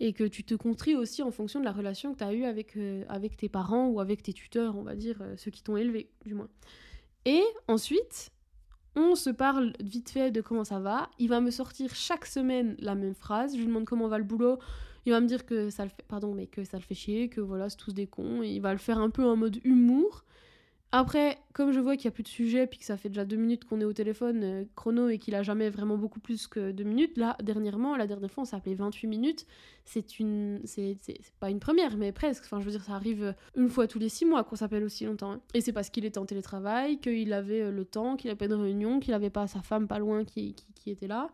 [0.00, 2.44] et que tu te construis aussi en fonction de la relation que tu as eue
[2.44, 5.62] avec, euh, avec tes parents ou avec tes tuteurs, on va dire, euh, ceux qui
[5.62, 6.48] t'ont élevé, du moins.
[7.24, 8.30] Et ensuite,
[8.96, 11.10] on se parle vite fait de comment ça va.
[11.18, 13.54] Il va me sortir chaque semaine la même phrase.
[13.54, 14.58] Je lui demande comment va le boulot.
[15.06, 17.28] Il va me dire que ça le fait, pardon, mais que ça le fait chier,
[17.28, 18.42] que voilà, c'est tous des cons.
[18.42, 20.24] il va le faire un peu en mode humour.
[20.96, 23.24] Après, comme je vois qu'il n'y a plus de sujet, puis que ça fait déjà
[23.24, 26.46] deux minutes qu'on est au téléphone euh, chrono et qu'il a jamais vraiment beaucoup plus
[26.46, 29.44] que deux minutes, là, dernièrement, la dernière fois, on s'est appelé 28 minutes.
[29.84, 30.60] C'est une.
[30.66, 30.96] C'est
[31.40, 32.44] pas une première, mais presque.
[32.44, 35.04] Enfin, je veux dire, ça arrive une fois tous les six mois qu'on s'appelle aussi
[35.04, 35.32] longtemps.
[35.32, 35.40] hein.
[35.52, 38.46] Et c'est parce qu'il était en télétravail, qu'il avait euh, le temps, qu'il avait pas
[38.46, 41.28] de réunion, qu'il avait pas sa femme pas loin qui, qui, qui était là.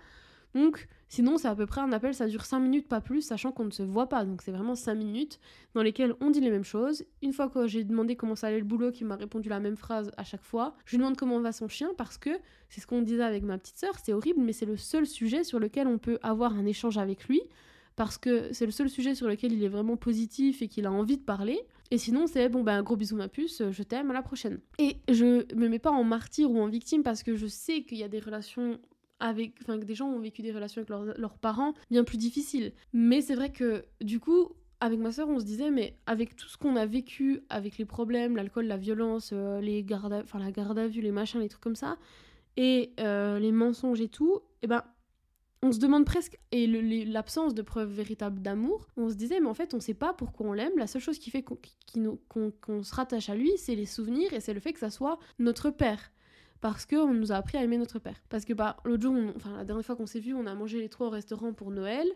[0.54, 3.52] Donc, sinon, c'est à peu près un appel, ça dure 5 minutes, pas plus, sachant
[3.52, 4.24] qu'on ne se voit pas.
[4.24, 5.40] Donc, c'est vraiment 5 minutes
[5.74, 7.04] dans lesquelles on dit les mêmes choses.
[7.22, 9.76] Une fois que j'ai demandé comment ça allait le boulot, qu'il m'a répondu la même
[9.76, 12.30] phrase à chaque fois, je lui demande comment va son chien parce que
[12.68, 15.44] c'est ce qu'on disait avec ma petite sœur, c'est horrible, mais c'est le seul sujet
[15.44, 17.42] sur lequel on peut avoir un échange avec lui.
[17.96, 20.92] Parce que c'est le seul sujet sur lequel il est vraiment positif et qu'il a
[20.92, 21.60] envie de parler.
[21.90, 24.60] Et sinon, c'est bon, ben, gros bisous ma puce, je t'aime, à la prochaine.
[24.78, 27.98] Et je me mets pas en martyr ou en victime parce que je sais qu'il
[27.98, 28.78] y a des relations
[29.20, 32.72] avec, que des gens ont vécu des relations avec leurs, parents bien plus difficiles.
[32.92, 34.48] Mais c'est vrai que, du coup,
[34.80, 37.84] avec ma soeur, on se disait, mais avec tout ce qu'on a vécu, avec les
[37.84, 41.76] problèmes, l'alcool, la violence, euh, les la garde à vue, les machins, les trucs comme
[41.76, 41.98] ça,
[42.56, 44.82] et euh, les mensonges et tout, et ben,
[45.62, 46.66] on se demande presque, et
[47.04, 50.46] l'absence de preuves véritables d'amour, on se disait, mais en fait, on sait pas pourquoi
[50.46, 50.72] on l'aime.
[50.78, 54.54] La seule chose qui fait qu'on se rattache à lui, c'est les souvenirs et c'est
[54.54, 56.10] le fait que ça soit notre père.
[56.60, 58.16] Parce qu'on nous a appris à aimer notre père.
[58.28, 60.78] Parce que bah, l'autre jour, enfin la dernière fois qu'on s'est vu, on a mangé
[60.78, 62.06] les trois au restaurant pour Noël.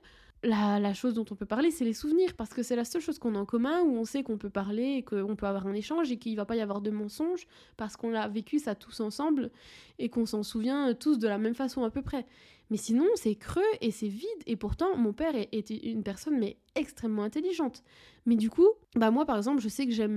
[0.42, 3.00] La, la chose dont on peut parler, c'est les souvenirs, parce que c'est la seule
[3.00, 5.66] chose qu'on a en commun, où on sait qu'on peut parler, et qu'on peut avoir
[5.66, 7.46] un échange, et qu'il va pas y avoir de mensonges,
[7.78, 9.50] parce qu'on a vécu ça tous ensemble,
[9.98, 12.26] et qu'on s'en souvient tous de la même façon à peu près.
[12.74, 16.56] Mais sinon, c'est creux et c'est vide, et pourtant, mon père était une personne, mais
[16.74, 17.84] extrêmement intelligente.
[18.26, 20.12] Mais du coup, bah moi par exemple, je sais que j'aime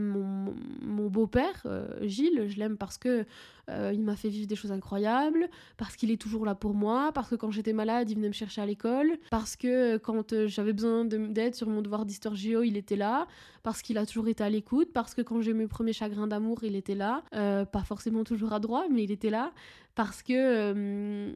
[0.82, 3.26] mon, beau-père, euh, Gilles, je l'aime parce que
[3.70, 7.12] euh, il m'a fait vivre des choses incroyables, parce qu'il est toujours là pour moi,
[7.14, 10.48] parce que quand j'étais malade, il venait me chercher à l'école, parce que quand euh,
[10.48, 13.28] j'avais besoin de- d'aide sur mon devoir d'histoire géo, il était là,
[13.62, 16.64] parce qu'il a toujours été à l'écoute, parce que quand j'ai mes premiers chagrins d'amour,
[16.64, 19.52] il était là, pas forcément toujours à droite, mais il était là,
[19.98, 21.34] parce que euh,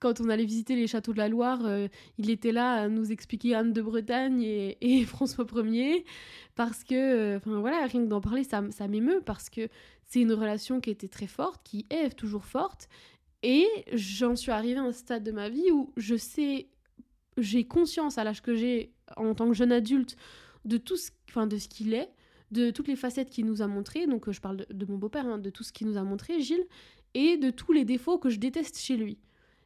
[0.00, 1.86] quand on allait visiter les châteaux de la Loire, euh,
[2.18, 6.04] il était là à nous expliquer Anne de Bretagne et, François Ier,
[6.56, 9.68] parce que, euh, enfin voilà, rien que d'en parler, ça, m'émeut, parce que
[10.06, 12.88] c'est une relation qui était très forte, qui est toujours forte,
[13.44, 16.66] et j'en suis arrivée à un stade de ma vie où je sais,
[17.38, 20.16] j'ai conscience à l'âge que j'ai en tant que jeune adulte
[20.64, 21.12] de tout ce,
[21.46, 22.10] de ce qu'il est,
[22.50, 25.26] de toutes les facettes qu'il nous a montrées, donc je parle de, de mon beau-père,
[25.26, 26.66] hein, de tout ce qu'il nous a montré, Gilles,
[27.14, 29.18] et de tous les défauts que je déteste chez lui.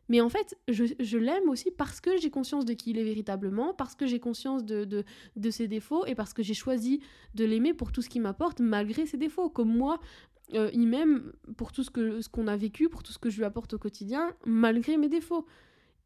[0.08, 3.04] Mais en fait, je, je l'aime aussi parce que j'ai conscience de qui il est
[3.04, 5.04] véritablement, parce que j'ai conscience de, de,
[5.36, 7.00] de ses défauts et parce que j'ai choisi
[7.34, 9.50] de l'aimer pour tout ce qu'il m'apporte malgré ses défauts.
[9.50, 10.00] Comme moi,
[10.54, 13.28] euh, il m'aime pour tout ce que ce qu'on a vécu, pour tout ce que
[13.28, 15.44] je lui apporte au quotidien, malgré mes défauts.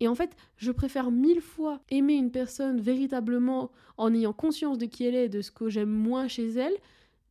[0.00, 4.86] Et en fait, je préfère mille fois aimer une personne véritablement en ayant conscience de
[4.86, 6.74] qui elle est, de ce que j'aime moins chez elle,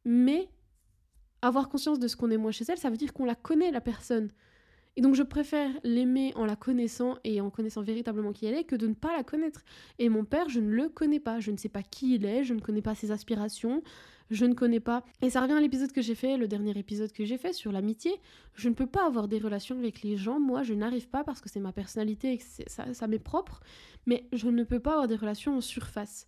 [0.06, 0.48] mais
[1.42, 3.72] avoir conscience de ce qu'on aime moins chez elle, ça veut dire qu'on la connaît,
[3.72, 4.30] la personne.
[4.98, 8.66] Et donc je préfère l'aimer en la connaissant et en connaissant véritablement qui elle est
[8.66, 9.64] que de ne pas la connaître.
[10.00, 12.44] Et mon père, je ne le connais pas, je ne sais pas qui il est,
[12.44, 13.82] je ne connais pas ses aspirations,
[14.30, 15.06] je ne connais pas.
[15.22, 17.72] Et ça revient à l'épisode que j'ai fait, le dernier épisode que j'ai fait sur
[17.72, 18.12] l'amitié.
[18.54, 21.40] Je ne peux pas avoir des relations avec les gens, moi je n'arrive pas parce
[21.40, 23.62] que c'est ma personnalité et que ça, ça m'est propre,
[24.06, 26.28] mais je ne peux pas avoir des relations en surface.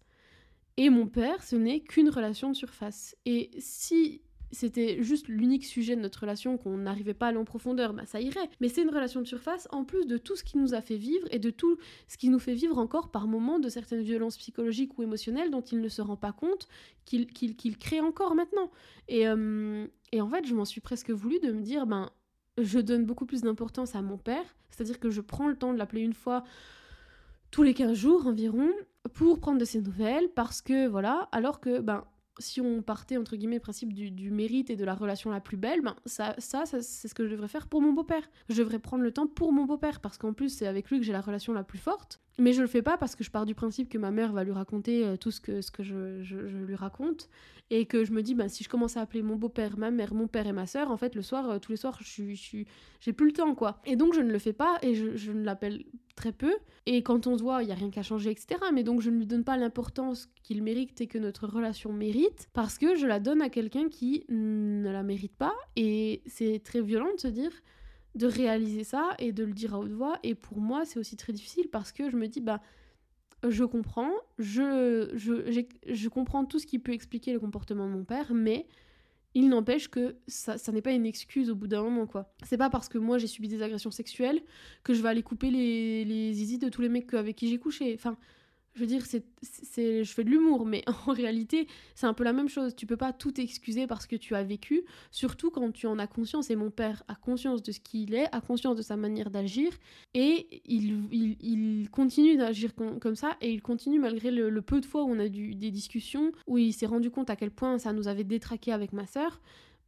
[0.77, 3.15] Et mon père, ce n'est qu'une relation de surface.
[3.25, 4.21] Et si
[4.53, 8.05] c'était juste l'unique sujet de notre relation, qu'on n'arrivait pas à aller en profondeur, bah
[8.05, 8.49] ça irait.
[8.61, 10.95] Mais c'est une relation de surface en plus de tout ce qui nous a fait
[10.95, 14.37] vivre et de tout ce qui nous fait vivre encore par moments de certaines violences
[14.37, 16.67] psychologiques ou émotionnelles dont il ne se rend pas compte
[17.05, 18.71] qu'il crée encore maintenant.
[19.07, 22.11] Et, euh, et en fait, je m'en suis presque voulu de me dire, ben,
[22.57, 25.77] je donne beaucoup plus d'importance à mon père, c'est-à-dire que je prends le temps de
[25.77, 26.43] l'appeler une fois
[27.51, 28.69] tous les 15 jours environ
[29.13, 32.03] pour prendre de ses nouvelles parce que voilà alors que ben
[32.39, 35.57] si on partait entre guillemets le principe du, mérite et de la relation la plus
[35.57, 38.23] belle ben ça ça, c'est ce que je devrais faire pour mon beau-père.
[38.49, 41.05] Je devrais prendre le temps pour mon beau-père parce qu'en plus c'est avec lui que
[41.05, 42.19] j'ai la relation la plus forte.
[42.39, 44.43] Mais je le fais pas parce que je pars du principe que ma mère va
[44.43, 47.29] lui raconter euh, tout ce que ce que je, je lui raconte
[47.73, 50.13] et que je me dis ben si je commence à appeler mon beau-père ma mère
[50.13, 53.25] mon père et ma sœur en fait le soir euh, tous les soirs j'ai plus
[53.25, 55.83] le temps quoi et donc je ne le fais pas et je, ne l'appelle
[56.15, 56.53] très peu
[56.85, 58.59] et quand on se voit, il n'y a rien qu'à changer, etc.
[58.73, 62.49] Mais donc je ne lui donne pas l'importance qu'il mérite et que notre relation mérite,
[62.53, 65.53] parce que je la donne à quelqu'un qui ne la mérite pas.
[65.77, 67.51] Et c'est très violent de se dire,
[68.15, 70.19] de réaliser ça et de le dire à haute voix.
[70.23, 72.61] Et pour moi, c'est aussi très difficile parce que je me dis, bah,
[73.49, 78.03] je comprends, je, je, je comprends tout ce qui peut expliquer le comportement de mon
[78.03, 78.67] père, mais
[79.35, 82.31] il n'empêche que ça, ça n'est pas une excuse au bout d'un moment, quoi.
[82.43, 84.41] C'est pas parce que moi j'ai subi des agressions sexuelles
[84.83, 87.57] que je vais aller couper les, les zizi de tous les mecs avec qui j'ai
[87.57, 87.97] couché.
[88.75, 92.23] Je veux dire, c'est, c'est, je fais de l'humour, mais en réalité, c'est un peu
[92.23, 92.75] la même chose.
[92.75, 96.07] Tu peux pas tout excuser parce que tu as vécu, surtout quand tu en as
[96.07, 96.49] conscience.
[96.49, 99.71] Et mon père a conscience de ce qu'il est, a conscience de sa manière d'agir,
[100.13, 105.03] et il, il, continue d'agir comme ça, et il continue malgré le, peu de fois
[105.03, 107.93] où on a eu des discussions, où il s'est rendu compte à quel point ça
[107.93, 109.39] nous avait détraqué avec ma sœur.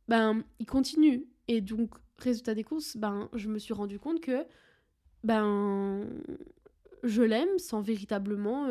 [0.08, 1.26] Ben, il continue.
[1.48, 4.45] Et donc, résultat des courses, ben, je me suis rendu compte que,
[5.24, 6.06] ben,
[7.03, 8.67] je l'aime sans véritablement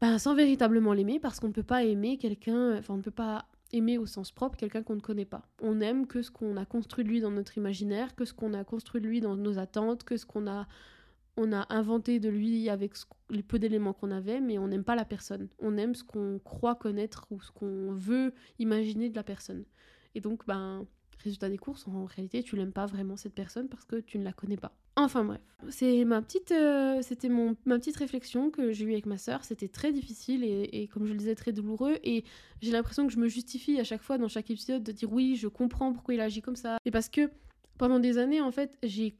[0.00, 3.10] ben, sans véritablement l'aimer parce qu'on ne peut pas aimer quelqu'un enfin on ne peut
[3.10, 5.42] pas aimer au sens propre quelqu'un qu'on ne connaît pas.
[5.62, 8.54] On aime que ce qu'on a construit de lui dans notre imaginaire que ce qu'on
[8.54, 10.66] a construit de lui dans nos attentes que ce qu'on a
[11.36, 12.92] on a inventé de lui avec
[13.30, 15.48] les peu d'éléments qu'on avait mais on n'aime pas la personne.
[15.58, 19.64] On aime ce qu'on croit connaître ou ce qu'on veut imaginer de la personne.
[20.14, 20.86] Et donc ben
[21.22, 24.24] résultat des courses, en réalité, tu l'aimes pas vraiment cette personne parce que tu ne
[24.24, 24.72] la connais pas.
[24.96, 29.06] Enfin bref, c'est ma petite, euh, c'était mon ma petite réflexion que j'ai eue avec
[29.06, 29.42] ma sœur.
[29.42, 31.96] C'était très difficile et, et, comme je le disais très douloureux.
[32.04, 32.24] Et
[32.60, 35.36] j'ai l'impression que je me justifie à chaque fois dans chaque épisode de dire oui,
[35.36, 36.76] je comprends pourquoi il agit comme ça.
[36.84, 37.30] Et parce que
[37.78, 39.16] pendant des années, en fait, j'ai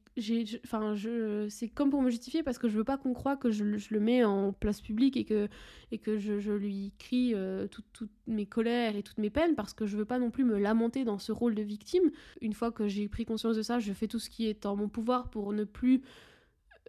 [0.64, 3.50] enfin je c'est comme pour me justifier parce que je veux pas qu'on croie que
[3.50, 5.48] je, le mets en place publique et que
[5.90, 9.86] et que je, lui crie euh, toutes, mes colères et toutes mes peines parce que
[9.86, 12.10] je veux pas non plus me lamenter dans ce rôle de victime.
[12.42, 14.76] Une fois que j'ai pris conscience de ça je fais tout ce qui est en
[14.76, 16.02] mon pouvoir pour ne plus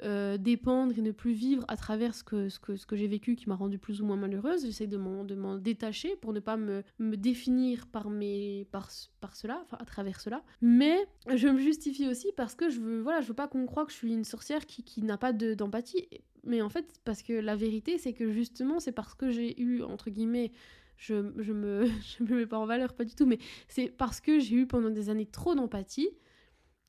[0.02, 3.08] euh, dépendre et ne plus vivre à travers ce que, ce que, ce que j'ai
[3.08, 4.66] vécu qui m'a rendu plus ou moins malheureuse.
[4.66, 5.24] J'essaie de m'en
[5.58, 8.90] détacher pour ne pas me, me définir par, mes, par,
[9.22, 10.44] par cela, enfin à travers cela.
[10.62, 10.98] Mais
[11.36, 13.92] je me justifie aussi parce que je veux, voilà, je veux pas qu'on croie que
[13.92, 16.08] je suis une sorcière qui, qui n'a pas d'empathie.
[16.44, 19.84] Mais en fait, parce que la vérité, c'est que justement, c'est parce que j'ai eu,
[19.84, 20.52] entre guillemets,
[20.98, 21.86] je, je, me,
[22.18, 24.66] je me mets pas en valeur, pas du tout, mais c'est parce que j'ai eu
[24.66, 26.10] pendant des années trop d'empathie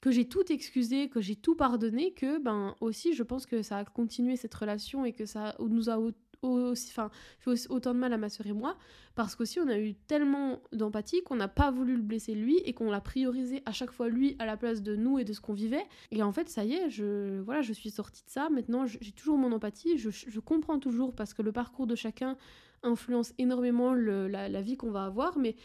[0.05, 3.79] que j'ai tout excusé, que j'ai tout pardonné, que ben aussi je pense que ça
[3.79, 5.97] a continué cette relation et que ça nous a
[6.43, 8.77] aussi, enfin, fait autant de mal à ma soeur et moi,
[9.15, 12.75] parce qu'aussi on a eu tellement d'empathie qu'on n'a pas voulu le blesser lui et
[12.75, 15.41] qu'on l'a priorisé à chaque fois lui à la place de nous et de ce
[15.41, 15.87] qu'on vivait.
[16.11, 18.51] Et en fait, ça y est, je, voilà, je suis sortie de ça.
[18.51, 22.37] Maintenant, j'ai toujours mon empathie, je, je, comprends toujours parce que le parcours de chacun
[22.83, 25.57] influence énormément le, la, la vie qu'on va avoir, mais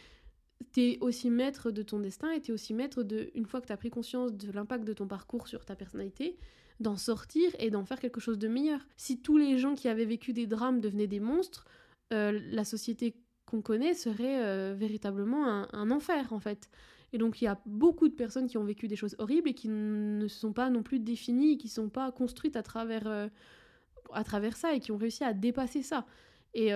[0.71, 3.77] t'es aussi maître de ton destin et t'es aussi maître de, une fois que t'as
[3.77, 6.37] pris conscience de l'impact de ton parcours sur ta personnalité,
[6.79, 8.79] d'en sortir et d'en faire quelque chose de meilleur.
[8.95, 11.65] Si tous les gens qui avaient vécu des drames devenaient des monstres,
[12.13, 16.69] euh, la société qu'on connaît serait euh, véritablement un, enfer en fait.
[17.11, 19.53] Et donc il y a beaucoup de personnes qui ont vécu des choses horribles et
[19.53, 23.27] qui ne sont pas non plus définies, qui ne sont pas construites à travers, euh,
[24.13, 26.05] à travers ça et qui ont réussi à dépasser ça.
[26.53, 26.71] Et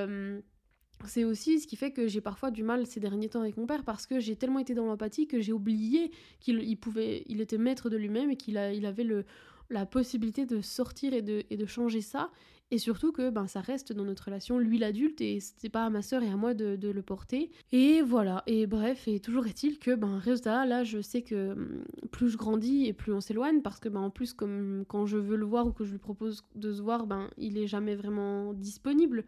[1.08, 3.66] c'est aussi ce qui fait que j'ai parfois du mal ces derniers temps avec mon
[3.66, 7.58] père parce que j'ai tellement été dans l'empathie que j'ai oublié qu'il pouvait, il était
[7.58, 9.26] maître de lui-même et qu'il il avait le,
[9.70, 12.30] la possibilité de sortir et de, et de changer ça.
[12.72, 15.92] Et surtout que ben, ça reste dans notre relation, lui l'adulte, et c'est pas à
[15.92, 17.52] ma soeur et à moi de, de, le porter.
[17.72, 21.84] Et voilà, et bref, et toujours est-il que, ben, résultat, là, je sais que hum,
[22.10, 25.18] plus je grandis et plus on s'éloigne, parce que, ben, en plus, comme quand je
[25.18, 27.96] veux le voir ou que je lui propose de se voir, ben, il est jamais
[27.96, 29.24] vraiment disponible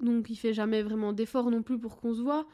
[0.00, 2.46] donc il fait jamais vraiment d'efforts non plus pour qu'on se voit.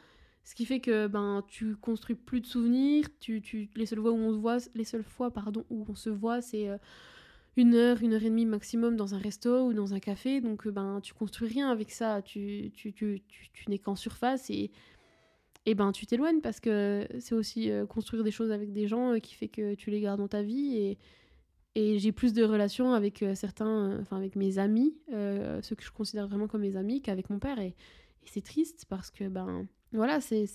[0.45, 4.11] Ce qui fait que ben tu construis plus de souvenirs, tu, tu les seules fois
[4.11, 6.77] où on se voit, les seules fois pardon où on se voit c'est euh,
[7.55, 10.67] une heure, une heure et demie maximum dans un resto ou dans un café, donc
[10.67, 13.21] euh, ben tu construis rien avec ça, tu, tu, tu,
[13.53, 14.71] tu, n'es qu'en surface et,
[15.65, 19.17] et ben tu t'éloignes parce que c'est aussi euh, construire des choses avec des gens
[19.21, 20.97] qui fait que tu les gardes dans ta vie
[21.75, 25.75] et j'ai plus de relations avec euh, certains, euh, enfin avec mes amis, euh, ceux
[25.75, 27.59] que je considère vraiment comme mes amis, qu'avec mon père.
[27.59, 27.75] Et,
[28.25, 30.47] c'est triste parce que, ben, voilà, c'est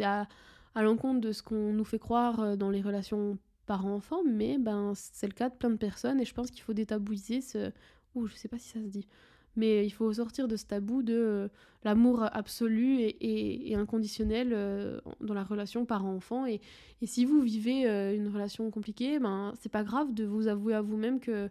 [0.00, 0.28] à,
[0.74, 5.26] à l'encontre de ce qu'on nous fait croire dans les relations parents-enfants, mais ben, c'est
[5.26, 7.72] le cas de plein de personnes et je pense qu'il faut détabouiser ce.
[8.14, 9.08] Ouh, je sais pas si ça se dit.
[9.56, 11.48] Mais il faut sortir de ce tabou de euh,
[11.84, 16.46] l'amour absolu et, inconditionnel euh, dans la relation parent-enfant.
[16.46, 16.60] Et,
[17.04, 20.80] si vous vivez euh, une relation compliquée, ben, c'est pas grave de vous avouer à
[20.80, 21.50] vous-même que,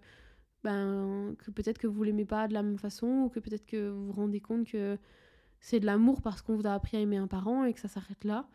[0.63, 3.89] ben, que peut-être que vous l'aimez pas de la même façon ou que peut-être que
[3.89, 4.97] vous vous rendez compte que
[5.59, 7.87] c'est de l'amour parce qu'on vous a appris à aimer un parent et que ça
[7.87, 8.47] s'arrête là.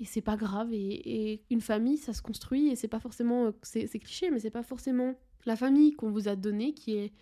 [0.00, 0.72] Et c'est pas grave.
[0.72, 3.52] Et, et, une famille, ça se construit et c'est pas forcément.
[3.62, 5.14] C'est cliché, mais c'est pas forcément
[5.46, 7.12] la famille qu'on vous a donnée qui est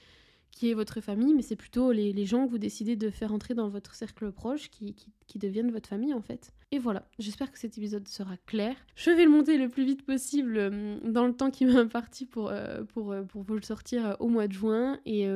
[0.57, 3.31] qui est votre famille, mais c'est plutôt les, les, gens que vous décidez de faire
[3.31, 6.51] entrer dans votre cercle proche qui, qui, qui, deviennent votre famille en fait.
[6.71, 8.75] Et voilà, j'espère que cet épisode sera clair.
[8.95, 12.25] Je vais le monter le plus vite possible euh, dans le temps qui m'a imparti
[12.25, 14.99] pour, euh, pour, euh, pour vous le sortir au mois de juin.
[15.05, 15.29] Et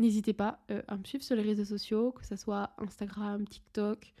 [0.00, 4.12] n'hésitez pas à me suivre sur les réseaux sociaux, que ce soit Instagram, TikTok.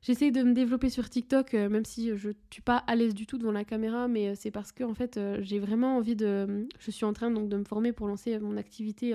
[0.00, 3.26] J'essaye de me développer sur TikTok, même si je ne suis pas à l'aise du
[3.26, 6.66] tout devant la caméra, mais c'est parce que en fait j'ai vraiment envie de.
[6.78, 9.14] Je suis en train donc de me former pour lancer mon activité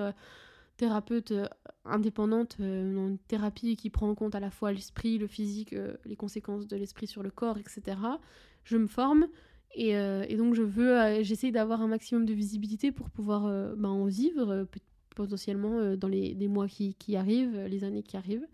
[0.78, 1.34] thérapeute
[1.86, 6.68] indépendante, une thérapie qui prend en compte à la fois l'esprit, le physique, les conséquences
[6.68, 7.98] de l'esprit sur le corps, etc.
[8.64, 9.28] Je me forme
[9.74, 9.94] et,
[10.38, 13.44] donc je veux, j'essaye d'avoir un maximum de visibilité pour pouvoir
[13.76, 14.68] ben, en vivre
[15.16, 18.48] potentiellement dans les, mois qui, arrivent, les années qui arrivent.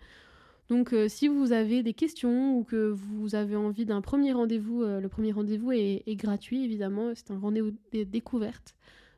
[0.69, 4.83] Donc euh, si vous avez des questions ou que vous avez envie d'un premier rendez-vous,
[4.83, 8.75] euh, le premier rendez-vous est, gratuit évidemment, c'est un rendez-vous de découverte.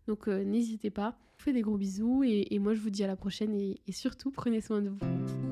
[0.07, 1.17] Donc euh, n'hésitez pas.
[1.45, 4.81] Des gros bisous et, moi je vous dis à la prochaine et surtout prenez soin
[4.81, 5.44] de vous.